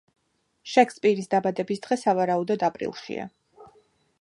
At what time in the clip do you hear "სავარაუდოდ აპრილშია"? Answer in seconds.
2.05-3.29